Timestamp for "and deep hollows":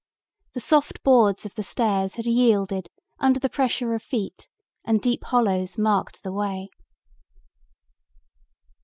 4.83-5.77